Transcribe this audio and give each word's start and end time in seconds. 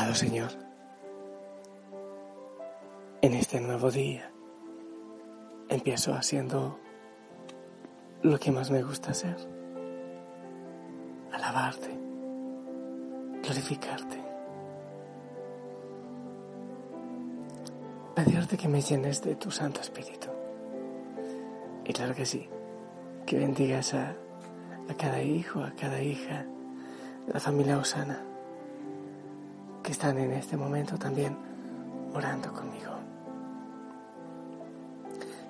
Señor, 0.00 0.50
en 3.22 3.34
este 3.34 3.60
nuevo 3.60 3.90
día 3.90 4.32
empiezo 5.68 6.14
haciendo 6.14 6.78
lo 8.22 8.38
que 8.38 8.50
más 8.50 8.70
me 8.70 8.82
gusta 8.82 9.12
hacer, 9.12 9.36
alabarte, 11.32 11.96
glorificarte, 13.42 14.20
pedirte 18.16 18.56
que 18.56 18.68
me 18.68 18.80
llenes 18.80 19.22
de 19.22 19.36
tu 19.36 19.50
Santo 19.50 19.80
Espíritu. 19.80 20.28
Y 21.84 21.92
claro 21.92 22.14
que 22.14 22.26
sí, 22.26 22.48
que 23.26 23.38
bendigas 23.38 23.94
a, 23.94 24.16
a 24.88 24.94
cada 24.98 25.22
hijo, 25.22 25.62
a 25.62 25.72
cada 25.72 26.02
hija 26.02 26.46
de 27.26 27.32
la 27.32 27.38
familia 27.38 27.78
Osana 27.78 28.29
que 29.82 29.92
están 29.92 30.18
en 30.18 30.32
este 30.32 30.56
momento 30.56 30.98
también 30.98 31.36
orando 32.14 32.52
conmigo. 32.52 32.92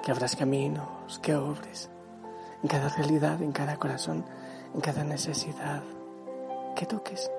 Que 0.02 0.12
abras 0.12 0.36
caminos, 0.36 1.18
que 1.20 1.34
obres 1.34 1.90
en 2.62 2.68
cada 2.68 2.88
realidad, 2.88 3.40
en 3.42 3.52
cada 3.52 3.76
corazón, 3.76 4.24
en 4.74 4.80
cada 4.80 5.04
necesidad, 5.04 5.82
que 6.76 6.86
toques 6.86 7.30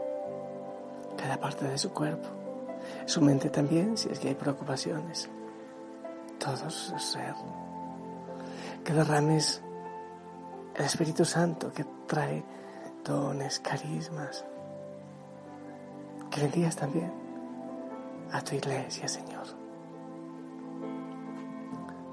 cada 1.18 1.40
parte 1.40 1.68
de 1.68 1.78
su 1.78 1.92
cuerpo, 1.92 2.28
su 3.06 3.22
mente 3.22 3.50
también, 3.50 3.98
si 3.98 4.10
es 4.10 4.20
que 4.20 4.30
hay 4.30 4.36
preocupaciones, 4.36 5.30
todo 6.40 6.70
su 6.70 6.98
ser. 6.98 7.36
Que 8.84 8.94
derrames 8.94 9.62
el 10.76 10.86
Espíritu 10.86 11.26
Santo 11.26 11.72
que 11.72 11.86
trae 12.08 12.44
dones, 13.04 13.60
carismas, 13.60 14.46
que 16.32 16.42
bendigas 16.42 16.76
también 16.78 17.12
a 18.32 18.42
tu 18.42 18.56
iglesia, 18.56 19.08
Señor. 19.08 19.46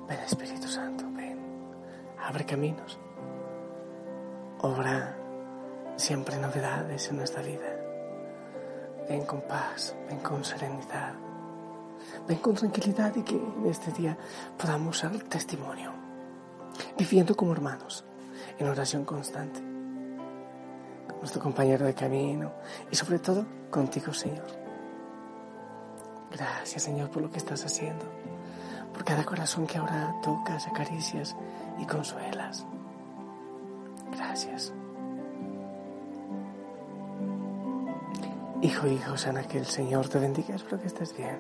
Ven 0.09 0.19
Espíritu 0.21 0.67
Santo, 0.67 1.05
ven, 1.13 1.39
abre 2.21 2.45
caminos, 2.45 2.99
obra 4.61 5.17
siempre 5.97 6.37
novedades 6.39 7.09
en 7.11 7.17
nuestra 7.19 7.43
vida. 7.43 7.77
Ven 9.09 9.25
con 9.25 9.41
paz, 9.43 9.95
ven 10.09 10.19
con 10.19 10.45
serenidad, 10.45 11.15
ven 12.27 12.39
con 12.39 12.57
tranquilidad 12.57 13.15
y 13.17 13.23
que 13.23 13.37
en 13.37 13.67
este 13.67 13.93
día 13.93 14.19
podamos 14.59 14.99
ser 14.99 15.23
testimonio, 15.29 15.93
viviendo 16.99 17.37
como 17.37 17.53
hermanos, 17.53 18.05
en 18.59 18.69
oración 18.69 19.05
constante 19.05 19.68
nuestro 21.21 21.43
compañero 21.43 21.87
de 21.87 21.95
camino 21.95 22.53
y 22.91 22.97
sobre 22.97 23.19
todo 23.19 23.45
contigo, 23.71 24.13
Señor. 24.13 24.47
Gracias, 26.31 26.83
Señor, 26.83 27.11
por 27.11 27.23
lo 27.23 27.31
que 27.31 27.39
estás 27.39 27.65
haciendo, 27.65 28.05
por 28.93 29.05
cada 29.05 29.25
corazón 29.25 29.67
que 29.67 29.79
ahora 29.79 30.15
tocas, 30.23 30.67
acaricias 30.67 31.35
y 31.79 31.87
consuelas. 31.87 32.67
Gracias. 34.13 34.73
Hijo, 38.61 38.87
hijo, 38.89 39.17
sana, 39.17 39.45
que 39.45 39.59
el 39.59 39.67
Señor 39.67 40.09
te 40.09 40.19
bendiga, 40.19 40.57
espero 40.57 40.81
que 40.81 40.89
estés 40.89 41.17
bien. 41.17 41.39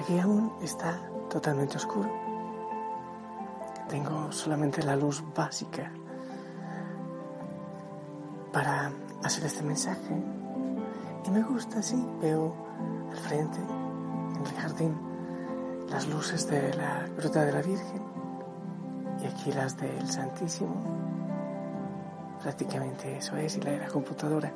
Aquí 0.00 0.18
aún 0.18 0.52
está 0.60 1.00
totalmente 1.30 1.76
oscuro. 1.76 2.10
Tengo 3.88 4.32
solamente 4.32 4.82
la 4.82 4.96
luz 4.96 5.22
básica 5.34 5.92
para 8.56 8.90
hacer 9.22 9.44
este 9.44 9.62
mensaje. 9.62 10.14
Y 11.26 11.30
me 11.30 11.42
gusta, 11.42 11.82
sí, 11.82 12.02
veo 12.22 12.54
al 13.10 13.18
frente, 13.18 13.58
en 13.58 14.46
el 14.46 14.52
jardín, 14.54 14.96
las 15.90 16.08
luces 16.08 16.48
de 16.48 16.72
la 16.72 17.06
Gruta 17.18 17.44
de 17.44 17.52
la 17.52 17.60
Virgen 17.60 18.00
y 19.22 19.26
aquí 19.26 19.52
las 19.52 19.76
del 19.76 20.10
Santísimo. 20.10 20.74
Prácticamente 22.42 23.18
eso 23.18 23.36
es, 23.36 23.58
y 23.58 23.60
la 23.60 23.72
de 23.72 23.78
la 23.78 23.88
computadora. 23.88 24.50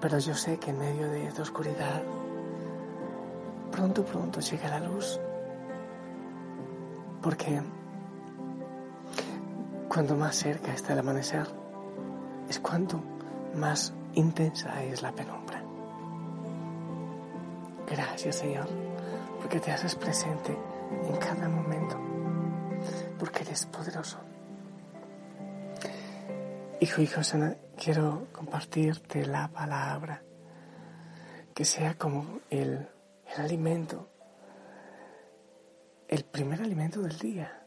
Pero 0.00 0.18
yo 0.18 0.34
sé 0.34 0.58
que 0.58 0.70
en 0.70 0.80
medio 0.80 1.08
de 1.08 1.24
esta 1.24 1.42
oscuridad, 1.42 2.02
pronto, 3.70 4.04
pronto 4.04 4.40
llega 4.40 4.68
la 4.70 4.80
luz. 4.80 5.20
Porque 7.22 7.62
cuando 9.88 10.16
más 10.16 10.34
cerca 10.34 10.74
está 10.74 10.94
el 10.94 10.98
amanecer, 10.98 11.65
es 12.48 12.60
cuanto 12.60 13.00
más 13.54 13.92
intensa 14.14 14.82
es 14.84 15.02
la 15.02 15.12
penumbra. 15.12 15.62
Gracias 17.86 18.36
Señor, 18.36 18.66
porque 19.40 19.60
te 19.60 19.72
haces 19.72 19.94
presente 19.94 20.56
en 21.04 21.16
cada 21.16 21.48
momento, 21.48 21.96
porque 23.18 23.42
eres 23.42 23.66
poderoso. 23.66 24.18
Hijo, 26.80 27.00
hijo, 27.00 27.22
sana, 27.22 27.56
quiero 27.76 28.26
compartirte 28.32 29.24
la 29.24 29.48
palabra, 29.48 30.22
que 31.54 31.64
sea 31.64 31.96
como 31.96 32.40
el 32.50 32.86
alimento, 33.38 34.10
el 36.08 36.24
primer 36.24 36.60
alimento 36.60 37.00
del 37.00 37.18
día, 37.18 37.66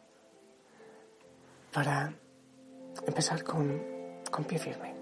para 1.72 2.14
empezar 3.08 3.44
con 3.44 3.99
con 4.30 4.46
pie 4.46 4.60
firme. 4.60 4.94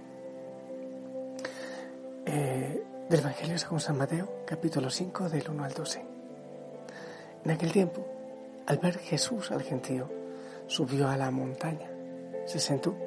Eh, 2.25 2.83
del 3.09 3.19
Evangelio 3.19 3.57
según 3.57 3.79
San 3.79 3.97
Mateo, 3.97 4.43
capítulo 4.45 4.89
5, 4.89 5.29
del 5.29 5.49
1 5.49 5.63
al 5.63 5.73
12. 5.73 6.05
En 7.45 7.51
aquel 7.51 7.71
tiempo, 7.71 8.05
al 8.65 8.77
ver 8.77 8.99
Jesús 8.99 9.51
al 9.51 9.63
gentío, 9.63 10.09
subió 10.67 11.07
a 11.07 11.15
la 11.15 11.31
montaña, 11.31 11.89
se 12.45 12.59
sentó 12.59 12.97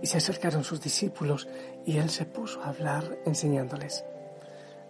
y 0.00 0.06
se 0.06 0.18
acercaron 0.18 0.62
sus 0.62 0.80
discípulos 0.80 1.48
y 1.84 1.98
él 1.98 2.10
se 2.10 2.24
puso 2.24 2.62
a 2.62 2.68
hablar 2.68 3.18
enseñándoles. 3.26 4.04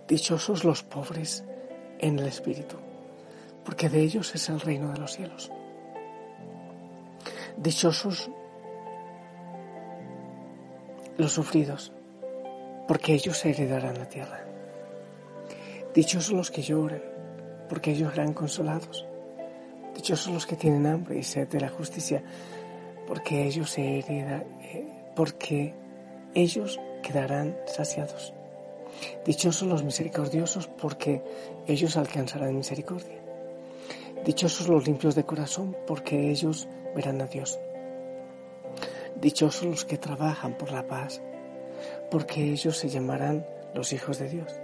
Dichosos 0.06 0.64
los 0.64 0.82
pobres 0.82 1.44
en 1.98 2.18
el 2.18 2.26
espíritu, 2.26 2.76
porque 3.64 3.88
de 3.88 4.00
ellos 4.00 4.34
es 4.34 4.48
el 4.48 4.60
reino 4.60 4.92
de 4.92 4.98
los 4.98 5.12
cielos. 5.12 5.50
Dichosos 7.56 8.30
los 11.20 11.32
sufridos, 11.32 11.92
porque 12.88 13.12
ellos 13.12 13.44
heredarán 13.44 13.98
la 13.98 14.08
tierra. 14.08 14.44
Dichosos 15.94 16.32
los 16.32 16.50
que 16.50 16.62
lloran, 16.62 17.02
porque 17.68 17.92
ellos 17.92 18.12
serán 18.14 18.32
consolados. 18.32 19.06
Dichosos 19.94 20.32
los 20.32 20.46
que 20.46 20.56
tienen 20.56 20.86
hambre 20.86 21.18
y 21.18 21.22
sed 21.22 21.48
de 21.48 21.60
la 21.60 21.68
justicia, 21.68 22.22
porque 23.06 23.44
ellos 23.44 23.70
se 23.70 23.98
eh, 23.98 24.86
porque 25.14 25.74
ellos 26.34 26.80
quedarán 27.02 27.56
saciados. 27.66 28.32
Dichosos 29.24 29.68
los 29.68 29.84
misericordiosos, 29.84 30.66
porque 30.68 31.22
ellos 31.66 31.96
alcanzarán 31.96 32.56
misericordia. 32.56 33.18
Dichosos 34.24 34.68
los 34.68 34.86
limpios 34.86 35.14
de 35.14 35.24
corazón, 35.24 35.76
porque 35.86 36.30
ellos 36.30 36.68
verán 36.94 37.20
a 37.20 37.26
Dios. 37.26 37.58
Dichosos 39.16 39.64
los 39.64 39.84
que 39.84 39.98
trabajan 39.98 40.56
por 40.56 40.72
la 40.72 40.86
paz, 40.86 41.20
porque 42.10 42.42
ellos 42.42 42.76
se 42.76 42.88
llamarán 42.88 43.46
los 43.74 43.92
hijos 43.92 44.18
de 44.18 44.28
Dios. 44.28 44.60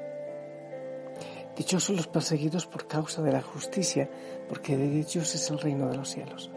Dichosos 1.56 1.96
los 1.96 2.06
perseguidos 2.06 2.66
por 2.66 2.86
causa 2.86 3.22
de 3.22 3.32
la 3.32 3.42
justicia, 3.42 4.10
porque 4.48 4.76
de 4.76 5.00
ellos 5.00 5.34
es 5.34 5.50
el 5.50 5.58
reino 5.58 5.88
de 5.88 5.96
los 5.96 6.10
cielos. 6.10 6.50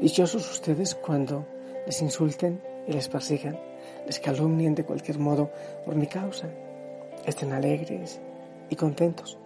Dichosos 0.00 0.50
ustedes 0.50 0.94
cuando 0.94 1.46
les 1.86 2.00
insulten 2.02 2.62
y 2.86 2.92
les 2.92 3.08
persigan, 3.08 3.58
les 4.06 4.18
calumnien 4.18 4.74
de 4.74 4.84
cualquier 4.84 5.18
modo 5.18 5.50
por 5.84 5.94
mi 5.94 6.06
causa. 6.06 6.48
Estén 7.26 7.52
alegres 7.52 8.20
y 8.70 8.76
contentos, 8.76 9.38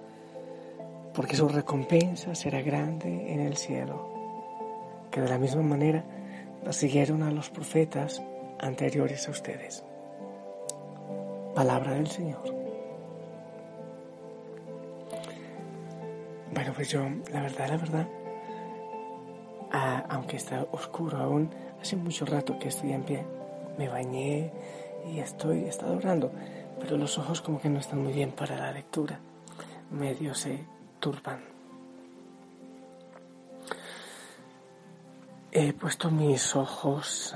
porque 1.13 1.37
su 1.37 1.49
recompensa 1.49 2.35
será 2.35 2.63
grande 2.63 3.33
en 3.33 3.41
el 3.41 3.57
cielo, 3.57 4.09
que 5.11 5.21
de 5.21 5.29
la 5.29 5.39
misma 5.39 5.63
manera 5.63 6.05
siguieron 6.71 7.23
a 7.23 7.31
los 7.31 7.51
profetas 7.51 8.23
anteriores 8.59 9.27
a 9.29 9.31
ustedes. 9.33 9.85
Palabra 11.55 11.93
del 11.93 12.07
Señor. 12.07 12.43
Bueno, 16.55 16.73
pues 16.75 16.91
yo, 16.91 17.01
la 17.33 17.43
verdad, 17.43 17.69
la 17.69 17.77
verdad, 17.77 18.09
aunque 20.09 20.37
está 20.37 20.67
oscuro 20.71 21.19
aún, 21.19 21.51
hace 21.81 21.97
mucho 21.97 22.25
rato 22.25 22.59
que 22.59 22.69
estoy 22.69 22.93
en 22.93 23.03
pie. 23.03 23.25
Me 23.79 23.89
bañé 23.89 24.53
y 25.11 25.19
estoy, 25.19 25.65
he 25.65 25.69
estado 25.69 25.97
orando, 25.97 26.31
pero 26.79 26.97
los 26.97 27.19
ojos 27.19 27.41
como 27.41 27.61
que 27.61 27.71
no 27.71 27.81
están 27.81 28.03
muy 28.03 28.13
bien 28.13 28.33
para 28.33 28.57
la 28.57 28.73
lectura. 28.73 29.19
Medio 29.91 30.35
se 30.35 30.65
turban. 31.01 31.52
He 35.55 35.75
puesto 35.75 36.11
mis 36.11 36.57
ojos 36.57 37.35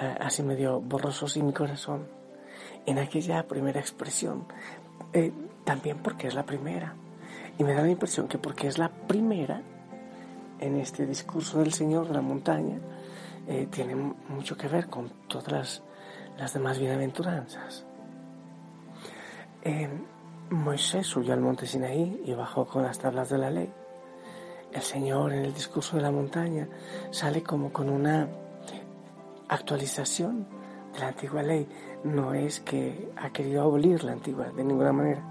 eh, 0.00 0.16
así 0.20 0.42
medio 0.42 0.80
borrosos 0.80 1.36
y 1.36 1.42
mi 1.44 1.52
corazón 1.52 2.08
en 2.86 2.98
aquella 2.98 3.46
primera 3.46 3.78
expresión, 3.78 4.46
eh, 5.12 5.32
también 5.64 5.98
porque 5.98 6.26
es 6.26 6.34
la 6.34 6.44
primera. 6.44 6.96
Y 7.56 7.62
me 7.62 7.72
da 7.72 7.82
la 7.82 7.90
impresión 7.90 8.26
que 8.26 8.36
porque 8.36 8.66
es 8.66 8.78
la 8.78 8.88
primera, 8.88 9.62
en 10.58 10.76
este 10.80 11.06
discurso 11.06 11.60
del 11.60 11.72
Señor 11.72 12.08
de 12.08 12.14
la 12.14 12.20
montaña 12.20 12.80
eh, 13.46 13.68
tiene 13.70 13.94
mucho 13.94 14.56
que 14.56 14.66
ver 14.66 14.88
con 14.88 15.10
todas 15.28 15.82
las, 16.36 16.52
demás 16.52 16.80
bienaventuranzas. 16.80 17.86
Moisés 20.50 21.06
subió 21.06 21.32
al 21.32 21.40
monte 21.40 21.66
Sinaí 21.66 22.22
y 22.26 22.34
bajó 22.34 22.66
con 22.66 22.82
las 22.82 22.98
tablas 22.98 23.30
de 23.30 23.38
la 23.38 23.50
ley. 23.50 23.72
El 24.72 24.82
Señor 24.82 25.32
en 25.32 25.44
el 25.44 25.54
discurso 25.54 25.96
de 25.96 26.02
la 26.02 26.10
montaña 26.10 26.66
sale 27.10 27.42
como 27.42 27.72
con 27.72 27.90
una 27.90 28.28
actualización 29.48 30.46
de 30.92 30.98
la 30.98 31.08
antigua 31.08 31.42
ley. 31.42 31.68
No 32.04 32.32
es 32.32 32.60
que 32.60 33.10
ha 33.16 33.30
querido 33.30 33.62
abolir 33.62 34.02
la 34.02 34.12
antigua 34.12 34.50
de 34.50 34.64
ninguna 34.64 34.92
manera. 34.92 35.22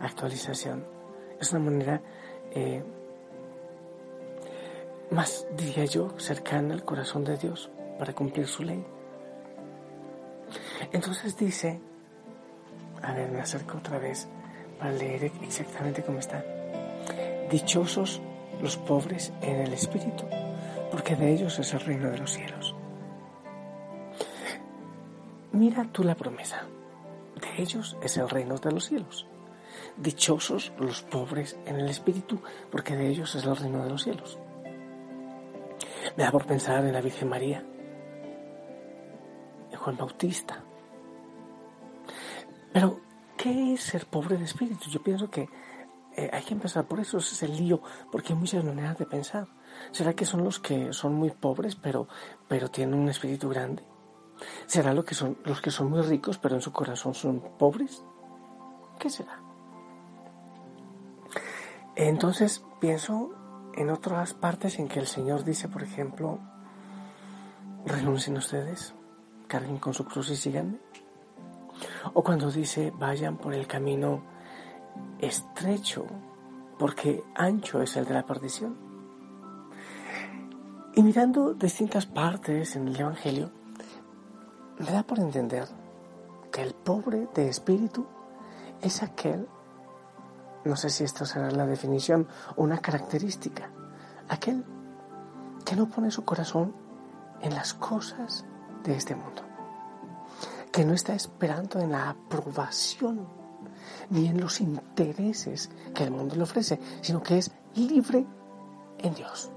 Actualización. 0.00 0.84
Es 1.38 1.52
una 1.52 1.70
manera 1.70 2.00
eh, 2.52 2.82
más, 5.10 5.46
diría 5.56 5.84
yo, 5.84 6.18
cercana 6.18 6.74
al 6.74 6.84
corazón 6.84 7.24
de 7.24 7.36
Dios 7.36 7.70
para 7.98 8.14
cumplir 8.14 8.46
su 8.46 8.62
ley. 8.62 8.84
Entonces 10.92 11.36
dice, 11.36 11.80
a 13.02 13.12
ver, 13.12 13.30
me 13.30 13.40
acerco 13.40 13.78
otra 13.78 13.98
vez 13.98 14.28
para 14.78 14.92
leer 14.92 15.30
exactamente 15.42 16.02
cómo 16.02 16.18
está. 16.18 16.44
Dichosos 17.50 18.20
los 18.60 18.76
pobres 18.76 19.32
en 19.42 19.60
el 19.60 19.72
espíritu, 19.72 20.24
porque 20.90 21.16
de 21.16 21.32
ellos 21.32 21.58
es 21.58 21.72
el 21.74 21.80
reino 21.80 22.10
de 22.10 22.18
los 22.18 22.32
cielos. 22.32 22.74
Mira 25.52 25.86
tú 25.90 26.04
la 26.04 26.14
promesa, 26.14 26.66
de 27.40 27.62
ellos 27.62 27.96
es 28.02 28.16
el 28.16 28.28
reino 28.28 28.58
de 28.58 28.72
los 28.72 28.86
cielos. 28.86 29.26
Dichosos 29.96 30.72
los 30.78 31.02
pobres 31.02 31.58
en 31.66 31.76
el 31.76 31.88
espíritu, 31.88 32.40
porque 32.70 32.96
de 32.96 33.08
ellos 33.08 33.34
es 33.34 33.44
el 33.44 33.56
reino 33.56 33.82
de 33.82 33.90
los 33.90 34.02
cielos. 34.02 34.38
Me 36.16 36.24
da 36.24 36.30
por 36.30 36.46
pensar 36.46 36.84
en 36.84 36.92
la 36.92 37.00
Virgen 37.00 37.28
María, 37.28 37.64
en 39.70 39.78
Juan 39.78 39.96
Bautista. 39.96 40.62
Pero, 42.72 43.00
¿qué 43.36 43.74
es 43.74 43.82
ser 43.82 44.06
pobre 44.06 44.36
de 44.36 44.44
espíritu? 44.44 44.90
Yo 44.90 45.02
pienso 45.02 45.30
que 45.30 45.48
eh, 46.16 46.30
hay 46.32 46.42
que 46.42 46.54
empezar 46.54 46.86
por 46.86 46.98
eso, 46.98 47.18
ese 47.18 47.34
es 47.34 47.42
el 47.42 47.56
lío, 47.56 47.82
porque 48.10 48.32
hay 48.32 48.38
muchas 48.38 48.64
maneras 48.64 48.96
de 48.96 49.04
pensar. 49.04 49.48
¿Será 49.92 50.14
que 50.14 50.24
son 50.24 50.42
los 50.42 50.58
que 50.58 50.94
son 50.94 51.14
muy 51.14 51.30
pobres, 51.30 51.76
pero, 51.76 52.08
pero 52.48 52.70
tienen 52.70 52.98
un 52.98 53.10
espíritu 53.10 53.50
grande? 53.50 53.84
¿Será 54.66 54.94
lo 54.94 55.04
que 55.04 55.14
son, 55.14 55.36
los 55.44 55.60
que 55.60 55.70
son 55.70 55.90
muy 55.90 56.00
ricos, 56.00 56.38
pero 56.38 56.54
en 56.54 56.62
su 56.62 56.72
corazón 56.72 57.14
son 57.14 57.40
pobres? 57.58 58.02
¿Qué 58.98 59.10
será? 59.10 59.42
Entonces 61.94 62.64
pienso 62.80 63.32
en 63.74 63.90
otras 63.90 64.32
partes 64.32 64.78
en 64.78 64.88
que 64.88 65.00
el 65.00 65.06
Señor 65.06 65.44
dice, 65.44 65.68
por 65.68 65.82
ejemplo, 65.82 66.40
renuncien 67.84 68.38
ustedes, 68.38 68.94
carguen 69.48 69.78
con 69.78 69.92
su 69.92 70.06
cruz 70.06 70.30
y 70.30 70.36
síganme. 70.36 70.78
O 72.14 72.24
cuando 72.24 72.50
dice, 72.50 72.90
vayan 72.96 73.36
por 73.36 73.52
el 73.52 73.66
camino 73.66 74.22
estrecho, 75.18 76.06
porque 76.78 77.24
ancho 77.34 77.80
es 77.82 77.96
el 77.96 78.04
de 78.04 78.14
la 78.14 78.26
perdición. 78.26 78.76
Y 80.94 81.02
mirando 81.02 81.54
distintas 81.54 82.06
partes 82.06 82.76
en 82.76 82.88
el 82.88 82.98
Evangelio, 82.98 83.50
me 84.78 84.90
da 84.90 85.02
por 85.02 85.18
entender 85.18 85.68
que 86.50 86.62
el 86.62 86.74
pobre 86.74 87.28
de 87.34 87.48
espíritu 87.48 88.06
es 88.80 89.02
aquel 89.02 89.48
no 90.66 90.74
sé 90.74 90.90
si 90.90 91.04
esto 91.04 91.24
será 91.24 91.50
la 91.52 91.64
definición 91.64 92.26
una 92.56 92.78
característica. 92.78 93.70
Aquel 94.28 94.64
que 95.64 95.76
no 95.76 95.88
pone 95.88 96.10
su 96.10 96.24
corazón 96.24 96.74
en 97.40 97.54
las 97.54 97.72
cosas 97.72 98.44
de 98.82 98.96
este 98.96 99.14
mundo. 99.14 99.42
Que 100.72 100.84
no 100.84 100.92
está 100.92 101.14
esperando 101.14 101.78
en 101.78 101.92
la 101.92 102.10
aprobación 102.10 103.28
ni 104.10 104.26
en 104.26 104.40
los 104.40 104.60
intereses 104.60 105.70
que 105.94 106.04
el 106.04 106.10
mundo 106.10 106.36
le 106.36 106.42
ofrece, 106.42 106.78
sino 107.00 107.22
que 107.22 107.38
es 107.38 107.50
libre 107.74 108.26
en 108.98 109.14
Dios. 109.14 109.50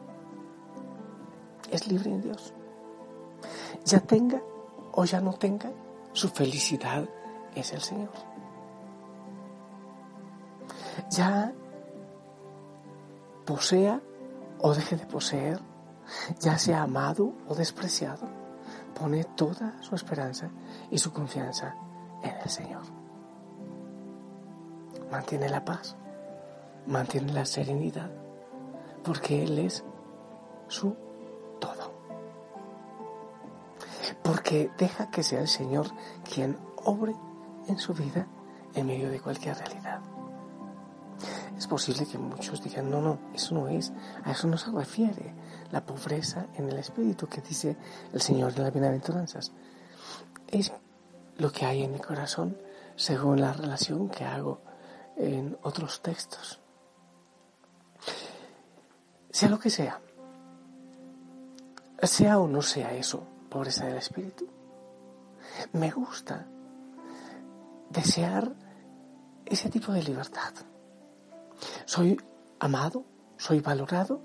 Es 1.71 1.87
libre 1.87 2.11
en 2.11 2.21
Dios. 2.21 2.53
Ya 3.85 3.99
tenga 3.99 4.41
o 4.91 5.05
ya 5.05 5.21
no 5.21 5.33
tenga, 5.33 5.71
su 6.13 6.29
felicidad 6.29 7.07
es 7.55 7.71
el 7.73 7.81
Señor 7.81 8.09
ya 11.09 11.53
posea 13.45 14.01
o 14.59 14.73
deje 14.73 14.97
de 14.97 15.05
poseer, 15.05 15.59
ya 16.39 16.57
sea 16.57 16.83
amado 16.83 17.33
o 17.47 17.55
despreciado, 17.55 18.27
pone 18.97 19.23
toda 19.23 19.81
su 19.81 19.95
esperanza 19.95 20.49
y 20.91 20.97
su 20.97 21.13
confianza 21.13 21.75
en 22.23 22.35
el 22.35 22.49
Señor. 22.49 22.98
Mantiene 25.11 25.49
la 25.49 25.65
paz, 25.65 25.95
mantiene 26.85 27.33
la 27.33 27.45
serenidad, 27.45 28.09
porque 29.03 29.43
Él 29.43 29.59
es 29.59 29.83
su 30.67 30.95
todo. 31.59 31.91
Porque 34.23 34.71
deja 34.77 35.09
que 35.09 35.23
sea 35.23 35.41
el 35.41 35.47
Señor 35.47 35.87
quien 36.33 36.57
obre 36.83 37.15
en 37.67 37.77
su 37.77 37.93
vida 37.93 38.27
en 38.75 38.87
medio 38.87 39.09
de 39.09 39.19
cualquier 39.19 39.57
realidad. 39.57 40.01
Es 41.57 41.67
posible 41.67 42.05
que 42.05 42.17
muchos 42.17 42.63
digan, 42.63 42.89
no, 42.89 43.01
no, 43.01 43.19
eso 43.33 43.53
no 43.53 43.67
es, 43.67 43.91
a 44.23 44.31
eso 44.31 44.47
no 44.47 44.57
se 44.57 44.71
refiere 44.71 45.33
la 45.71 45.85
pobreza 45.85 46.45
en 46.55 46.69
el 46.69 46.77
espíritu 46.77 47.27
que 47.27 47.41
dice 47.41 47.75
el 48.13 48.21
Señor 48.21 48.53
de 48.53 48.63
las 48.63 48.71
bienaventuranzas. 48.71 49.51
Es 50.47 50.71
lo 51.37 51.51
que 51.51 51.65
hay 51.65 51.83
en 51.83 51.91
mi 51.91 51.99
corazón 51.99 52.57
según 52.95 53.41
la 53.41 53.53
relación 53.53 54.09
que 54.09 54.23
hago 54.23 54.61
en 55.19 55.55
otros 55.61 56.01
textos. 56.01 56.59
Sea 59.29 59.49
lo 59.49 59.59
que 59.59 59.69
sea, 59.69 60.01
sea 62.01 62.39
o 62.39 62.47
no 62.47 62.63
sea 62.63 62.93
eso, 62.93 63.23
pobreza 63.49 63.85
del 63.85 63.97
espíritu, 63.97 64.47
me 65.73 65.91
gusta 65.91 66.47
desear 67.91 68.51
ese 69.45 69.69
tipo 69.69 69.91
de 69.91 70.01
libertad 70.01 70.53
soy 71.85 72.19
amado, 72.59 73.03
soy 73.37 73.59
valorado. 73.59 74.21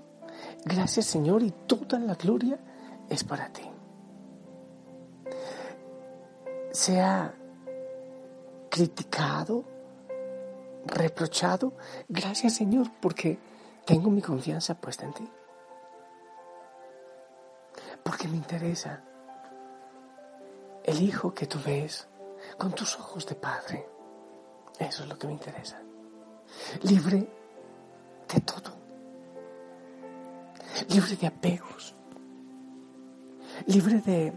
Gracias 0.63 1.05
Señor 1.05 1.43
y 1.43 1.51
toda 1.51 1.99
la 1.99 2.15
gloria 2.15 2.59
es 3.09 3.23
para 3.23 3.49
ti. 3.49 3.63
Sea 6.71 7.33
criticado, 8.69 9.63
reprochado, 10.85 11.73
gracias 12.07 12.55
Señor 12.55 12.87
porque 13.01 13.39
tengo 13.85 14.09
mi 14.09 14.21
confianza 14.21 14.75
puesta 14.75 15.05
en 15.05 15.13
ti. 15.13 15.29
Porque 18.03 18.27
me 18.27 18.37
interesa 18.37 19.03
el 20.83 21.01
hijo 21.01 21.33
que 21.33 21.47
tú 21.47 21.59
ves 21.65 22.07
con 22.57 22.71
tus 22.73 22.97
ojos 22.99 23.25
de 23.25 23.35
padre. 23.35 23.87
Eso 24.79 25.03
es 25.03 25.09
lo 25.09 25.17
que 25.17 25.27
me 25.27 25.33
interesa. 25.33 25.81
Libre 26.83 27.27
de 28.33 28.41
todo, 28.41 28.75
libre 30.89 31.15
de 31.15 31.27
apegos, 31.27 31.95
libre 33.65 33.99
de, 34.01 34.33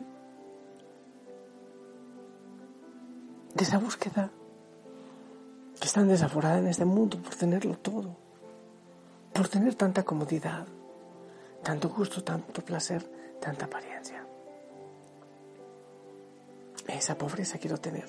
de 3.55 3.65
esa 3.65 3.79
búsqueda 3.79 4.31
que 4.31 4.48
es 5.89 5.95
tan 5.95 6.07
desaforada 6.07 6.59
en 6.59 6.67
este 6.67 6.85
mundo 6.85 7.17
por 7.17 7.35
tenerlo 7.35 7.79
todo. 7.79 8.15
por 9.33 9.49
tener 9.49 9.75
tanta 9.75 10.03
comodidad, 10.03 10.67
tanto 11.63 11.89
gusto, 11.89 12.23
tanto 12.23 12.63
placer, 12.63 13.03
tanta 13.41 13.65
apariencia. 13.65 14.27
Esa 16.89 17.17
pobreza 17.17 17.57
quiero 17.57 17.79
tener, 17.79 18.05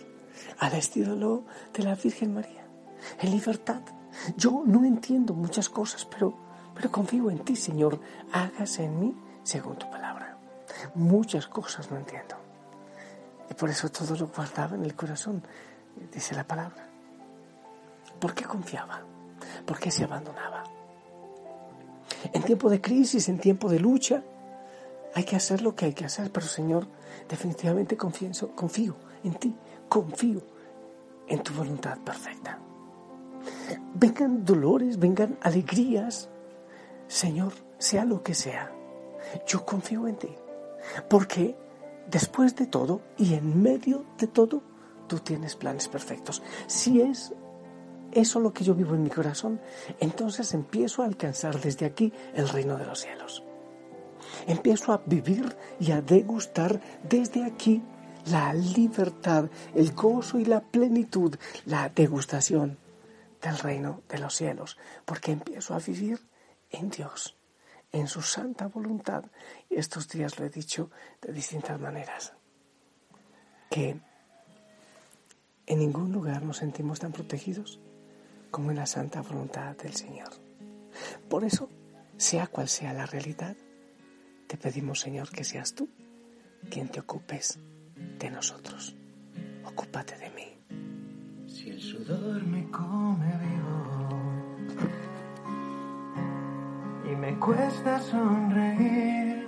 al 0.57 0.73
estilo 0.73 1.45
de 1.73 1.83
la 1.83 1.95
Virgen 1.95 2.33
María, 2.33 2.65
en 3.21 3.31
libertad. 3.31 3.81
Yo 4.35 4.63
no 4.65 4.83
entiendo 4.83 5.33
muchas 5.33 5.69
cosas, 5.69 6.03
pero, 6.03 6.33
pero 6.73 6.91
confío 6.91 7.29
en 7.29 7.39
ti, 7.45 7.55
Señor. 7.55 7.97
Hágase 8.33 8.83
en 8.83 8.99
mí 8.99 9.15
según 9.43 9.77
tu 9.77 9.89
palabra. 9.89 10.37
Muchas 10.95 11.47
cosas 11.47 11.89
no 11.91 11.97
entiendo. 11.97 12.35
Y 13.49 13.53
por 13.53 13.69
eso 13.69 13.89
todo 13.89 14.17
lo 14.17 14.27
guardaba 14.27 14.75
en 14.75 14.83
el 14.83 14.95
corazón, 14.95 15.43
dice 16.11 16.35
la 16.35 16.43
palabra. 16.43 16.88
¿Por 18.19 18.33
qué 18.33 18.45
confiaba? 18.45 19.01
¿Por 19.65 19.79
qué 19.79 19.91
se 19.91 20.03
abandonaba? 20.03 20.63
En 22.33 22.43
tiempo 22.43 22.69
de 22.69 22.81
crisis, 22.81 23.29
en 23.29 23.39
tiempo 23.39 23.69
de 23.69 23.79
lucha, 23.79 24.23
hay 25.15 25.23
que 25.23 25.35
hacer 25.35 25.61
lo 25.61 25.75
que 25.75 25.85
hay 25.85 25.93
que 25.93 26.05
hacer, 26.05 26.31
pero 26.31 26.45
Señor, 26.45 26.87
definitivamente 27.27 27.97
confío, 27.97 28.31
confío 28.55 28.95
en 29.23 29.33
ti, 29.35 29.55
confío 29.87 30.41
en 31.27 31.41
tu 31.41 31.53
voluntad 31.53 31.97
perfecta. 31.99 32.59
Vengan 33.93 34.43
dolores, 34.43 34.99
vengan 34.99 35.37
alegrías, 35.41 36.29
Señor, 37.07 37.53
sea 37.77 38.05
lo 38.05 38.21
que 38.21 38.33
sea, 38.33 38.71
yo 39.47 39.65
confío 39.65 40.07
en 40.07 40.17
ti, 40.17 40.35
porque 41.09 41.55
después 42.07 42.55
de 42.55 42.67
todo 42.67 43.01
y 43.17 43.33
en 43.35 43.61
medio 43.61 44.05
de 44.17 44.27
todo, 44.27 44.61
tú 45.07 45.19
tienes 45.19 45.55
planes 45.55 45.87
perfectos. 45.87 46.41
Si 46.67 47.01
es 47.01 47.33
eso 48.11 48.39
lo 48.39 48.53
que 48.53 48.63
yo 48.63 48.75
vivo 48.75 48.95
en 48.95 49.03
mi 49.03 49.09
corazón, 49.09 49.59
entonces 49.99 50.53
empiezo 50.53 51.01
a 51.01 51.05
alcanzar 51.05 51.59
desde 51.59 51.85
aquí 51.85 52.13
el 52.33 52.49
reino 52.49 52.77
de 52.77 52.85
los 52.85 52.99
cielos. 52.99 53.43
Empiezo 54.47 54.93
a 54.93 55.01
vivir 55.05 55.55
y 55.79 55.91
a 55.91 56.01
degustar 56.01 56.79
desde 57.07 57.43
aquí 57.43 57.81
la 58.25 58.53
libertad, 58.53 59.49
el 59.73 59.93
gozo 59.93 60.39
y 60.39 60.45
la 60.45 60.61
plenitud, 60.61 61.35
la 61.65 61.89
degustación 61.89 62.77
del 63.41 63.57
reino 63.57 64.01
de 64.09 64.19
los 64.19 64.35
cielos, 64.35 64.77
porque 65.05 65.31
empiezo 65.31 65.73
a 65.73 65.79
vivir 65.79 66.19
en 66.69 66.89
Dios, 66.89 67.37
en 67.91 68.07
su 68.07 68.21
santa 68.21 68.67
voluntad. 68.67 69.23
Estos 69.69 70.07
días 70.07 70.37
lo 70.39 70.45
he 70.45 70.49
dicho 70.49 70.91
de 71.21 71.33
distintas 71.33 71.79
maneras, 71.79 72.33
que 73.69 73.99
en 75.65 75.79
ningún 75.79 76.11
lugar 76.11 76.43
nos 76.43 76.57
sentimos 76.57 76.99
tan 76.99 77.11
protegidos 77.11 77.79
como 78.51 78.71
en 78.71 78.77
la 78.77 78.85
santa 78.85 79.21
voluntad 79.21 79.75
del 79.77 79.93
Señor. 79.93 80.29
Por 81.29 81.43
eso, 81.43 81.69
sea 82.17 82.47
cual 82.47 82.67
sea 82.67 82.93
la 82.93 83.05
realidad, 83.05 83.55
te 84.47 84.57
pedimos, 84.57 84.99
Señor, 84.99 85.29
que 85.29 85.43
seas 85.43 85.73
tú 85.75 85.89
quien 86.69 86.89
te 86.89 86.99
ocupes 86.99 87.59
de 88.17 88.29
nosotros. 88.29 88.95
Ocúpate 89.63 90.17
de 90.17 90.29
mí. 90.31 91.47
Si 91.47 91.69
el 91.69 91.81
sudor 91.81 92.43
me 92.43 92.69
come 92.69 93.31
vivo 93.37 94.19
y 97.11 97.15
me 97.15 97.39
cuesta 97.39 97.99
sonreír, 97.99 99.47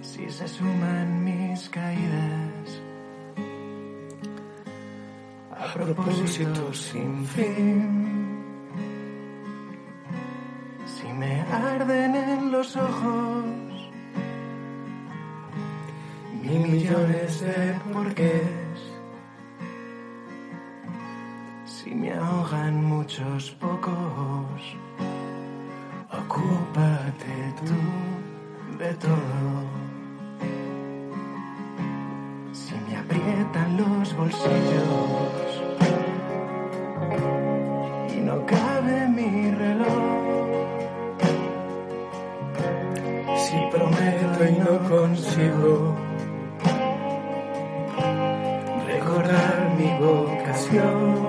si 0.00 0.30
se 0.30 0.48
suman 0.48 1.24
mis 1.24 1.68
caídas 1.68 2.43
propósito 5.74 6.72
sin 6.72 7.26
fin. 7.26 8.04
me 11.18 11.40
arden 11.42 12.14
en 12.16 12.52
los 12.52 12.76
ojos 12.76 13.44
mil 16.42 16.68
millones 16.68 17.40
de 17.40 17.80
porqués. 17.92 18.80
Si 21.64 21.94
me 21.94 22.12
ahogan 22.12 22.84
muchos 22.84 23.50
pocos, 23.52 24.60
ocúpate 26.20 27.36
tú 27.66 27.80
de 28.78 28.94
todo. 28.94 29.64
Si 32.52 32.74
me 32.86 32.96
aprietan 32.96 33.76
los 33.76 34.16
bolsillos 34.16 35.53
consigo 44.96 45.96
recordar 48.86 49.74
mi 49.76 49.90
vocación. 49.98 51.23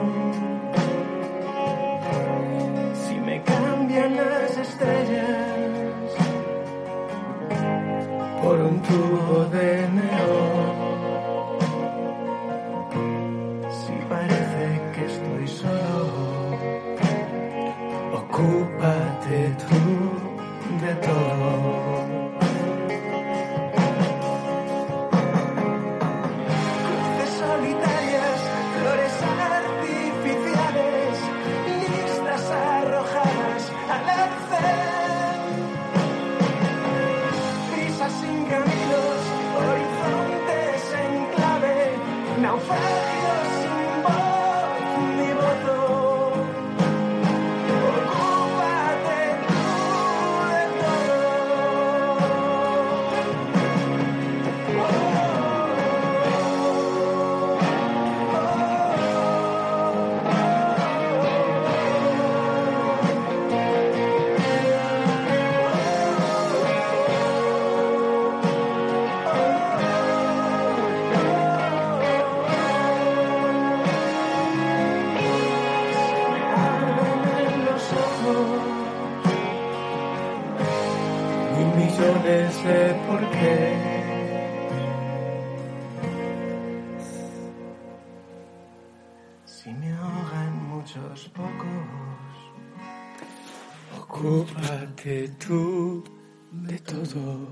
Ocúpate 94.15 95.29
tú 95.45 96.03
de 96.51 96.79
todo. 96.79 97.48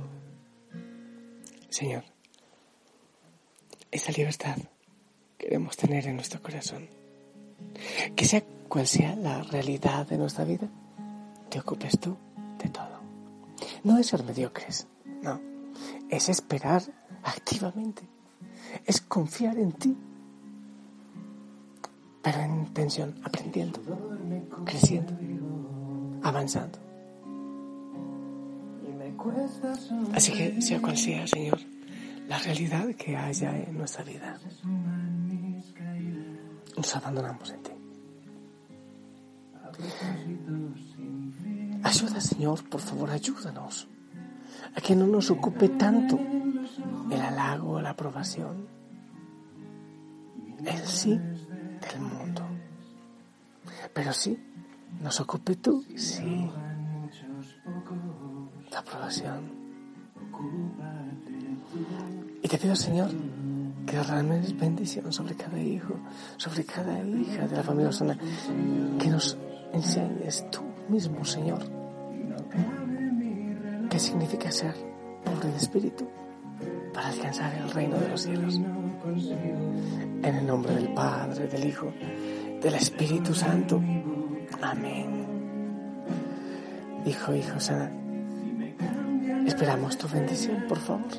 Señor, 1.70 2.04
esa 3.92 4.12
libertad 4.14 4.58
queremos 5.38 5.76
tener 5.76 6.08
en 6.08 6.16
nuestro 6.16 6.42
corazón. 6.42 6.88
Que 8.16 8.26
sea 8.26 8.44
cual 8.70 8.88
sea 8.88 9.16
la 9.16 9.44
realidad 9.44 10.08
de 10.08 10.18
nuestra 10.18 10.46
vida, 10.46 10.70
te 11.50 11.60
ocupes 11.60 12.00
tú 12.00 12.16
de 12.58 12.70
todo. 12.70 13.02
No 13.84 13.98
es 13.98 14.08
ser 14.08 14.24
mediocres, 14.24 14.88
no, 15.22 15.40
es 16.10 16.30
esperar 16.30 16.82
activamente, 17.24 18.04
es 18.86 19.02
confiar 19.02 19.58
en 19.58 19.72
ti, 19.74 19.98
pero 22.22 22.40
en 22.40 22.74
tensión, 22.74 23.20
aprendiendo, 23.24 23.80
creciendo, 24.66 25.14
avanzando. 26.24 26.80
Así 30.14 30.32
que 30.32 30.62
sea 30.62 30.82
cual 30.82 30.98
sea, 30.98 31.28
Señor, 31.28 31.60
la 32.28 32.38
realidad 32.40 32.88
que 32.96 33.16
haya 33.16 33.58
en 33.58 33.78
nuestra 33.78 34.04
vida, 34.04 34.40
nos 36.76 36.96
abandonamos 36.96 37.52
en 37.52 37.64
ti. 37.64 37.72
Ayuda, 41.84 42.22
Señor, 42.22 42.64
por 42.70 42.82
favor, 42.82 43.10
ayúdanos 43.10 43.88
a 44.76 44.82
que 44.82 44.96
no 44.96 45.08
nos 45.08 45.30
ocupe 45.32 45.70
tanto 45.70 46.20
el 47.12 47.22
halago, 47.22 47.82
la 47.82 47.92
aprobación, 47.92 48.68
el 50.66 50.80
sí 50.88 51.18
del 51.18 52.02
mundo. 52.02 52.42
Pero 53.94 54.14
sí, 54.14 54.38
nos 55.04 55.20
ocupe 55.20 55.56
tú, 55.58 55.84
sí, 55.98 56.50
la 58.72 58.80
aprobación. 58.80 59.52
Y 62.42 62.48
te 62.48 62.58
pido, 62.58 62.76
Señor, 62.76 63.10
que 63.86 63.98
derrames 63.98 64.58
bendición 64.58 65.12
sobre 65.12 65.36
cada 65.36 65.60
hijo, 65.60 65.96
sobre 66.38 66.64
cada 66.64 67.04
hija 67.04 67.48
de 67.48 67.58
la 67.58 67.64
familia 67.64 67.90
Osana, 67.90 68.18
que 68.98 69.10
nos 69.10 69.38
enseñes 69.74 70.50
tú 70.50 70.62
mismo, 70.88 71.26
Señor, 71.26 71.60
qué 73.90 74.00
significa 74.00 74.52
ser 74.52 74.74
pobre 75.26 75.50
de 75.50 75.58
espíritu 75.58 76.08
para 76.94 77.10
alcanzar 77.10 77.54
el 77.56 77.70
reino 77.72 77.98
de 78.00 78.08
los 78.08 78.22
cielos. 78.22 78.56
En 78.56 80.36
el 80.36 80.48
nombre 80.48 80.74
del 80.76 80.94
Padre, 80.94 81.48
del 81.48 81.66
Hijo, 81.68 81.92
del 82.62 82.76
Espíritu 82.76 83.34
Santo. 83.34 83.82
Amén. 84.64 85.26
Hijo, 87.06 87.36
hijo, 87.36 87.60
sana. 87.60 87.92
Esperamos 89.46 89.98
tu 89.98 90.08
bendición, 90.08 90.64
por 90.70 90.78
favor. 90.80 91.12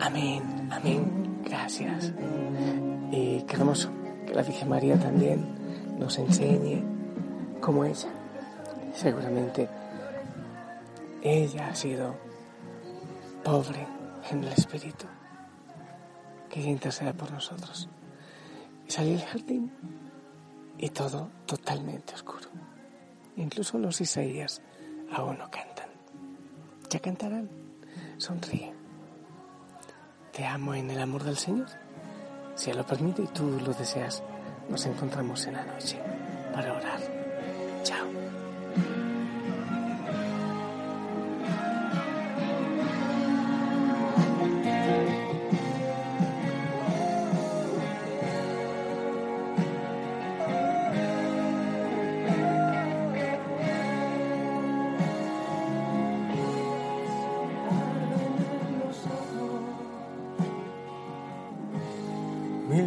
Amén, 0.00 0.42
amén, 0.70 1.40
gracias. 1.44 2.12
Y 3.10 3.42
queremos 3.42 3.88
que 4.24 4.32
la 4.34 4.42
Virgen 4.42 4.68
María 4.68 4.96
también 4.96 5.44
nos 5.98 6.16
enseñe 6.18 6.84
como 7.60 7.84
ella. 7.84 8.08
Seguramente 8.94 9.68
ella 11.28 11.68
ha 11.68 11.74
sido 11.74 12.14
pobre 13.42 13.86
en 14.30 14.44
el 14.44 14.52
espíritu. 14.52 15.06
Que 16.50 16.60
ella 16.60 16.70
interceda 16.70 17.12
por 17.12 17.30
nosotros. 17.30 17.88
Y 18.86 18.90
salí 18.90 19.14
al 19.14 19.22
jardín 19.22 19.72
y 20.78 20.88
todo 20.90 21.30
totalmente 21.46 22.14
oscuro. 22.14 22.48
Incluso 23.36 23.78
los 23.78 24.00
Isaías 24.00 24.62
aún 25.12 25.38
no 25.38 25.50
cantan. 25.50 25.88
Ya 26.90 27.00
cantarán. 27.00 27.50
Sonríe. 28.18 28.72
Te 30.32 30.44
amo 30.44 30.74
en 30.74 30.90
el 30.90 31.00
amor 31.00 31.24
del 31.24 31.36
Señor. 31.36 31.68
Si 32.54 32.70
Él 32.70 32.78
lo 32.78 32.86
permite 32.86 33.22
y 33.22 33.26
tú 33.26 33.60
lo 33.60 33.72
deseas, 33.72 34.22
nos 34.68 34.84
encontramos 34.86 35.46
en 35.46 35.54
la 35.54 35.64
noche 35.64 35.98
para 36.52 36.72
orar. 36.72 37.15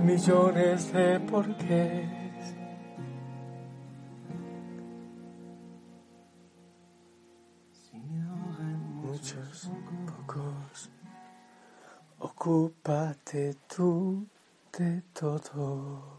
Millones 0.10 0.92
de 0.92 1.20
porqués. 1.20 2.56
Muchos, 9.04 9.70
pocos, 10.08 10.90
ocúpate 12.20 13.56
tú 13.68 14.26
de 14.76 15.04
todo. 15.14 16.19